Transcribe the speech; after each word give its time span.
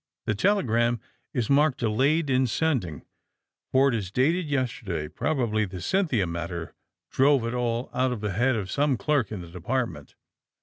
The 0.25 0.33
telegram 0.33 0.99
is 1.31 1.47
marked 1.47 1.77
delayed 1.77 2.27
in 2.31 2.47
sending, 2.47 3.03
for 3.71 3.89
it 3.89 3.93
is 3.93 4.09
dated 4.09 4.47
yes 4.47 4.71
terday. 4.71 5.07
Probably 5.13 5.63
the 5.63 5.77
^Cynthia' 5.77 6.27
matter 6.27 6.73
drove 7.11 7.45
it 7.45 7.53
all 7.53 7.91
out 7.93 8.11
of 8.11 8.19
the 8.21 8.33
head 8.33 8.55
of 8.55 8.71
some 8.71 8.97
clerk 8.97 9.31
in 9.31 9.41
the 9.41 9.47
De 9.51 9.61
partment. 9.61 10.15